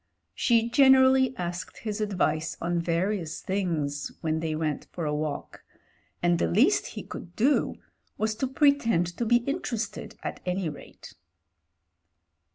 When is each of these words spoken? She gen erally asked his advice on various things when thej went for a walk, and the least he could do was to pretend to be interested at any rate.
She 0.33 0.67
gen 0.67 0.93
erally 0.93 1.35
asked 1.37 1.77
his 1.81 2.01
advice 2.01 2.57
on 2.59 2.79
various 2.81 3.39
things 3.39 4.11
when 4.21 4.41
thej 4.41 4.57
went 4.57 4.87
for 4.91 5.05
a 5.05 5.13
walk, 5.13 5.63
and 6.23 6.39
the 6.39 6.47
least 6.49 6.87
he 6.97 7.03
could 7.03 7.35
do 7.35 7.75
was 8.17 8.33
to 8.37 8.47
pretend 8.47 9.05
to 9.17 9.25
be 9.27 9.43
interested 9.45 10.15
at 10.23 10.39
any 10.43 10.69
rate. 10.69 11.13